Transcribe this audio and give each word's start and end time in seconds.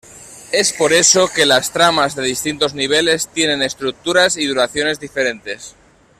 Es 0.51 0.73
por 0.73 0.93
eso 0.93 1.27
que 1.27 1.45
las 1.45 1.71
tramas 1.71 2.15
de 2.15 2.23
distintos 2.23 2.73
niveles 2.73 3.27
tienen 3.27 3.61
estructuras 3.61 4.35
y 4.35 4.47
duraciones 4.47 4.99
diferentes. 4.99 5.75